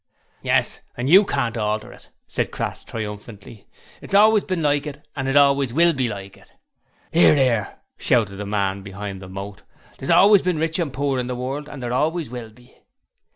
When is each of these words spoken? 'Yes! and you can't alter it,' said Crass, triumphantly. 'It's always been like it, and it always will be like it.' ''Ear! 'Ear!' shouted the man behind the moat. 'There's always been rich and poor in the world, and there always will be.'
'Yes! 0.41 0.79
and 0.97 1.11
you 1.11 1.23
can't 1.23 1.55
alter 1.55 1.91
it,' 1.93 2.09
said 2.25 2.49
Crass, 2.49 2.83
triumphantly. 2.83 3.67
'It's 4.01 4.15
always 4.15 4.43
been 4.43 4.63
like 4.63 4.87
it, 4.87 5.07
and 5.15 5.27
it 5.27 5.37
always 5.37 5.73
will 5.75 5.93
be 5.93 6.07
like 6.09 6.35
it.' 6.37 6.53
''Ear! 7.13 7.37
'Ear!' 7.37 7.75
shouted 7.99 8.37
the 8.37 8.47
man 8.47 8.81
behind 8.81 9.21
the 9.21 9.29
moat. 9.29 9.61
'There's 9.99 10.09
always 10.09 10.41
been 10.41 10.57
rich 10.57 10.79
and 10.79 10.91
poor 10.91 11.19
in 11.19 11.27
the 11.27 11.35
world, 11.35 11.69
and 11.69 11.83
there 11.83 11.93
always 11.93 12.31
will 12.31 12.49
be.' 12.49 12.79